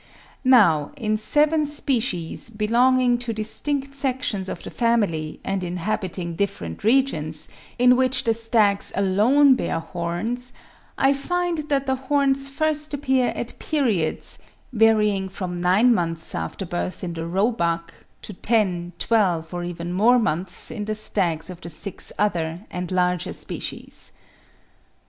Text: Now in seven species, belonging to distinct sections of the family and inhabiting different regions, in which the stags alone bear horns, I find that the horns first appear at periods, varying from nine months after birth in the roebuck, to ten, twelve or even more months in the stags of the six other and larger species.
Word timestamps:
Now 0.43 0.93
in 0.97 1.15
seven 1.15 1.67
species, 1.67 2.49
belonging 2.49 3.19
to 3.19 3.33
distinct 3.33 3.93
sections 3.93 4.49
of 4.49 4.63
the 4.63 4.71
family 4.71 5.39
and 5.43 5.63
inhabiting 5.63 6.33
different 6.35 6.83
regions, 6.83 7.49
in 7.77 7.95
which 7.95 8.23
the 8.23 8.33
stags 8.33 8.91
alone 8.95 9.53
bear 9.53 9.79
horns, 9.79 10.53
I 10.97 11.13
find 11.13 11.69
that 11.69 11.85
the 11.85 11.93
horns 11.93 12.49
first 12.49 12.95
appear 12.95 13.27
at 13.35 13.59
periods, 13.59 14.39
varying 14.73 15.29
from 15.29 15.61
nine 15.61 15.93
months 15.93 16.33
after 16.33 16.65
birth 16.65 17.03
in 17.03 17.13
the 17.13 17.27
roebuck, 17.27 17.93
to 18.23 18.33
ten, 18.33 18.93
twelve 18.97 19.53
or 19.53 19.63
even 19.63 19.93
more 19.93 20.17
months 20.17 20.71
in 20.71 20.85
the 20.85 20.95
stags 20.95 21.51
of 21.51 21.61
the 21.61 21.69
six 21.69 22.11
other 22.17 22.61
and 22.71 22.91
larger 22.91 23.33
species. 23.33 24.13